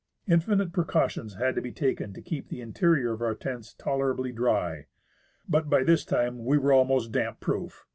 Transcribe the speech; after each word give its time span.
Infinite 0.27 0.73
precautions 0.73 1.35
had 1.35 1.53
to 1.53 1.61
be 1.61 1.71
taken 1.71 2.11
to 2.13 2.23
keep 2.23 2.47
the 2.49 2.59
interior 2.59 3.11
of 3.13 3.21
our 3.21 3.35
tents 3.35 3.71
tolerably 3.75 4.33
drj'. 4.33 4.85
But 5.47 5.69
by 5.69 5.83
this 5.83 6.03
time 6.05 6.43
we 6.43 6.57
were 6.57 6.73
almost 6.73 7.11
damp 7.11 7.39
proof. 7.39 7.85